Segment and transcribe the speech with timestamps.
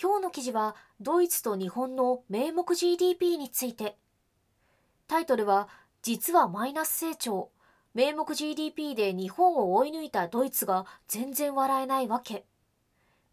[0.00, 3.96] 今日の記事はドイツと日本の名目 GDP について
[5.08, 5.68] タイトルは
[6.02, 7.50] 実はマイナス成長
[7.94, 12.44] 名目 GDP で日本を追い抜いたドイツが全然笑えないわけ。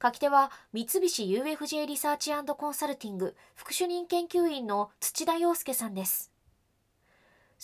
[0.00, 6.31] 書き手は三菱 UFJ リサーチコンサルティング副主任研究員の土田洋介さんです。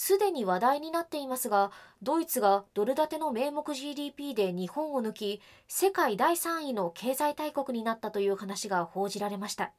[0.01, 1.73] すでに話題になっていますが、
[2.05, 9.73] ドイツがドル建ての名目 GDP で日本を抜き、世界第3位の経済大国になったという話が報じられました。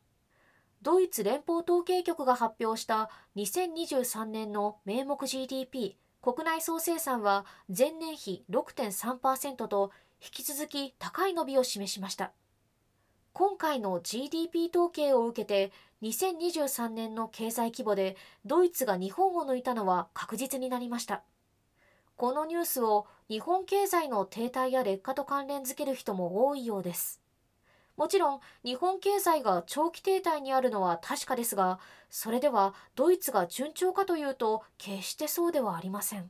[0.82, 12.34] ドイツ連邦統計局が発表した2023年の名目 GDP 国内総生産は前年比6.3%と引き続き高い伸びを示しました
[13.34, 21.24] 今回の GDP 統計を受けて2023年の経済規模でドイツが日本を抜いたのは確実になりました。
[22.16, 27.22] このニュースを日本経済の停滞や劣化と関連づける人も多いようです。
[27.96, 36.30] もちろん日本経済が長期停滞にあるのは確かですがそれではドイツが順調かというと決してそうではありません。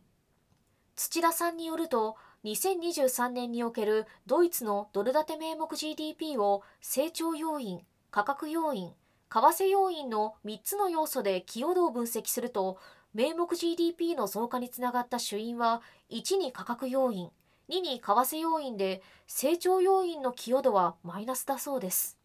[0.95, 7.81] 土田さんによると2023年におけるドイツのドル建て名目 GDP を成長要因
[8.11, 8.93] 価格要因
[9.29, 12.79] 為替要因の3つの要素で寄与度を分析すると
[13.13, 15.81] 名目 GDP の増加につながった主因は
[16.11, 17.29] 1に価格要因
[17.69, 22.17] 2に為替要因で成長要因の寄与度はマイナスだそうです。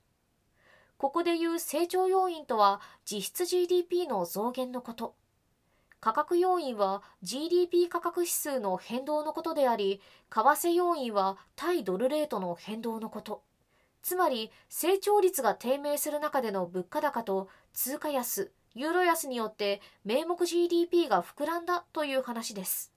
[0.97, 5.15] ここでいう成長要因とは実質 GDP の増減のこと。
[6.05, 13.43] 価格要因は GDP 価格指数の変動のことであり、為替要因は対ドルレートの変動のこと。
[14.03, 22.93] つまり成長率が低迷する中での物価高と通貨安、ユーロ安によって名目 GDP が膨らんだという話です。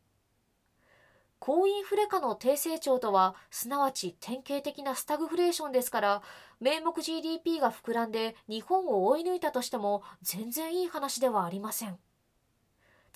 [1.40, 6.22] 高インフレ下の低成長とはすなわち典型的なスタグフレーションですから
[6.60, 12.00] 名目 GDP が膨らんで日本を追い抜いたとしても全然いい話ではありません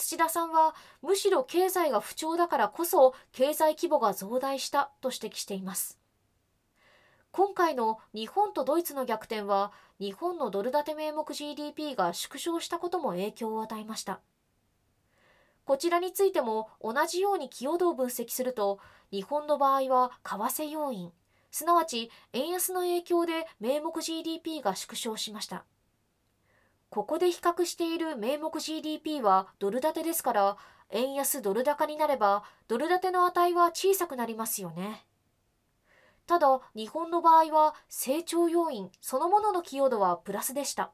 [0.02, 0.74] 土田さんは
[1.04, 6.00] むしろ経済が不調だからこそ経済規模が増大したと指摘しています。
[7.32, 14.22] 今回の日本とドイツの逆転は日本のドル建て名目 GDP が縮小したことも影響を与えました。
[15.66, 18.80] こちらについても同じように寄与度を分析すると
[19.12, 21.12] 日本の場合は為替要因
[21.52, 25.64] すなわち円安の影響で名目 GDP が縮小しました。
[26.92, 30.58] ここで比較している名目 GDP はドル建てですから
[30.90, 35.06] 円安ドル高になればドル建ての値は小さくなりますよね
[36.28, 40.92] ただ日本の場合は成長要因そのものの寄与度はプラスでした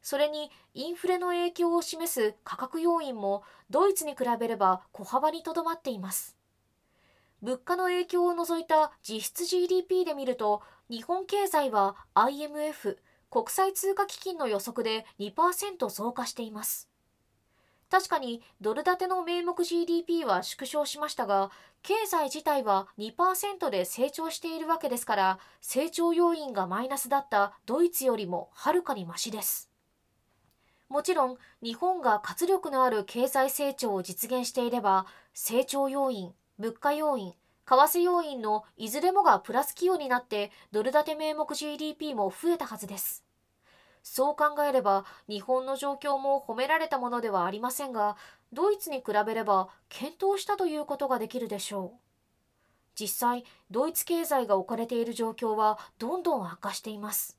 [0.00, 6.36] それにインフレの影響を示す価格要因もドイツに比べれば小幅にとどまっています。
[7.42, 12.98] 物価の影響を除いた実質 GDP で見ると日本経済は IMF
[13.30, 16.88] 国際通貨基金の予測で2%増加しています。
[17.90, 21.50] 確かにドル建ての名目 GDP は縮小しましたが
[21.82, 29.70] 経済自体は2%で成長しているわけですから成長要因がマイナスだったドイツよりもはるかにマシです。
[30.88, 37.32] もちろん日本が活力のある経済成長を実現していれば成長要因物価要因
[37.70, 43.24] 為替要因のいずれもがプラス寄与になってドル建て名目 GDP も増えたはずです。
[44.02, 48.16] そう考えれば日本の状況も褒められたものではありませんが
[48.52, 51.98] ドイツに比べれば検討したということができるでしょう。
[52.96, 57.38] 実際ドイツ経済が置かれている状況はどんどん悪化しています。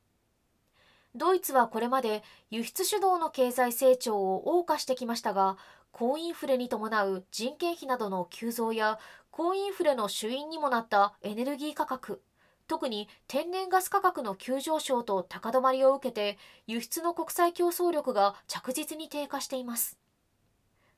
[1.14, 5.58] ドイツはこれまで輸出主導の経済成長を謳歌してきましたが
[5.92, 8.98] 高インフレに伴う人件費などの急増や
[9.44, 12.22] 高インフレの主因にもなったエネルギー価格。
[12.68, 19.98] 特に天然ガス価格の急上昇と高止まりを受けて輸出の国際競争力が着実に低下しています。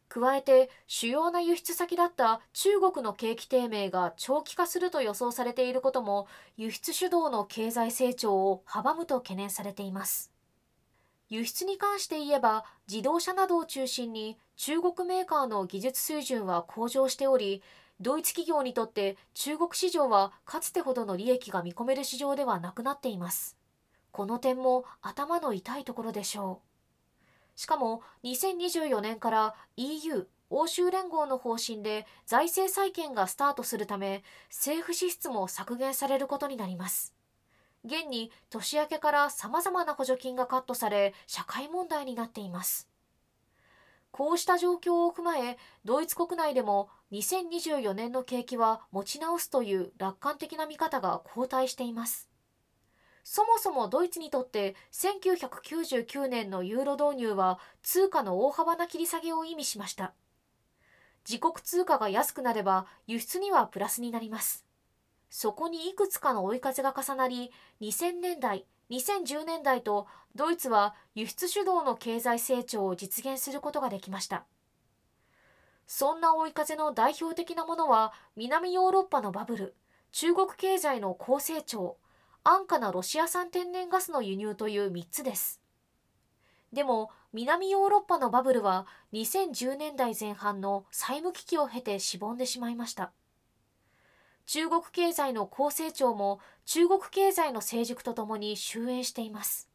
[0.09, 10.33] 加えて主要な輸出先だった中国の景気低迷が長期化すると予想されていることも輸出主導の経済成長を阻むと懸念されています。
[11.29, 17.63] 輸出に関して言えば自動車などを中心に中国メーカーの技術水準は向上しており
[18.03, 23.57] ドイツ企業にとって中国市場はかつてほどの利益が見込める市場ではなくなっています。
[24.11, 26.61] この点も頭の痛いところでしょ
[27.55, 27.59] う。
[27.59, 37.15] しかも2024年から EU 欧州連合の方針で財政再建がスタートするため政府支出も削減されることになります。
[37.85, 42.89] 現に年明けから様々な補助金がカットされ社会問題になっています。
[44.13, 52.29] こうした状況を踏まえドイツ国内でも2024年の景気は持ち直すという楽観的な見方が後退しています
[53.23, 60.13] そもそもドイツにとって1999年のユーロ導入は通貨の大幅な切り下げを意味しました
[61.27, 64.65] 自国通貨が安くなれば輸出にはプラスになります。
[65.29, 67.51] そこにいくつかの追い風が重なり、
[67.81, 70.05] 2000年代、2010年代と
[70.35, 74.45] ドイツは輸出主導の経済成長を実現することができました。
[75.87, 79.75] そんな追い風の代表的なものは南ヨーロッパのバブル、
[80.11, 81.97] 中国経済の高成長、
[82.43, 85.63] 安価なロシア産天然ガスの輸入という3つです。
[86.73, 93.11] でも南ヨーロッパのバブルは2010年代前半の債務危機を経てしぼんでしまいました
[94.47, 99.69] 中国経済の高成長も中国経済の成熟とともに終焉しています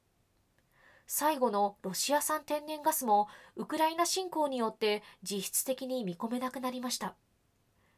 [1.11, 7.15] 最後のロシア産天然ガスもウクライナ侵攻によって実質的に見込めなくなりました。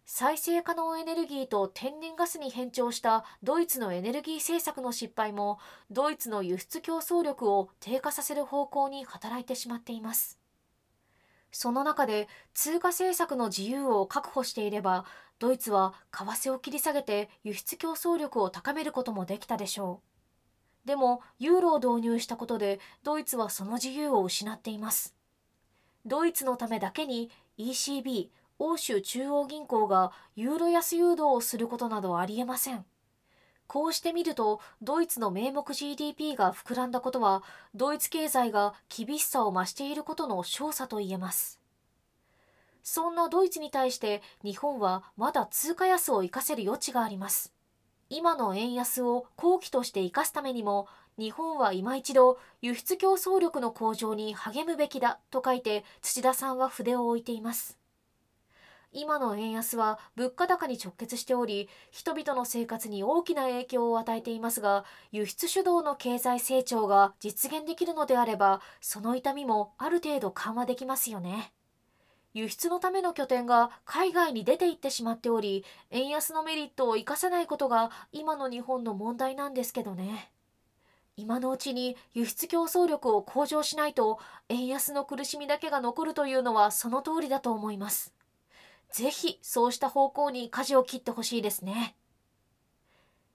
[0.07, 5.59] 再生可能エネルギーと天然ガスに変調したドイツのエネルギー政策の失敗も
[5.91, 10.39] ドイツの輸出競争力を低下させる方向に働いてしまっています。
[11.51, 15.05] その中で通貨政策の自由を確保していれば
[15.41, 20.10] ドイツは為替を切り下げて輸出競争力を高めることもできたでしょう。
[20.85, 25.15] でもユーロを導入したことでドイツはその自由を失っています
[26.07, 28.29] ドイツのためだけに ECB
[28.63, 32.85] 欧州中央銀行がユーロ安誘導をすることなどありえません。
[33.67, 37.43] こうしてみると、ドイツの名目 GDP が膨らんだことは、
[37.75, 41.59] ドイツ経済が厳しさを増していることの証左と言えます。
[42.83, 47.55] そんなドイツに対して日本はまだ通貨安を生かせる余地があります。
[48.11, 57.79] 今の円安を後期として生かすためにも、日本は今一度輸出競争力の向上に励むべきだと書いて土田さんは筆を置いています。
[58.93, 71.53] 今の円安は物価高に直結しており人々の生活に大きな影響を与えていますが輸出主導の経済成長が実現できるのであればその痛みもある程度緩和できますよね
[72.33, 80.31] 輸出のための拠点が海外に出ていってしまっており円安のメリットを生かせないことが今の日本の問題なんですけどね
[81.17, 84.19] 今のうちに輸出競争力を向上しないと
[84.49, 88.15] 円安の苦しみだけが残るというのはその通りだと思います
[88.93, 91.97] ぜひそうした方向に舵を切ってほしいですね。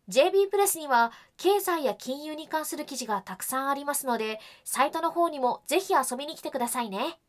[0.07, 7.19] JB プレスには経済や金融に関する記事がたくさんありますので、サイトの方にもぜひ遊びに来てくださいね。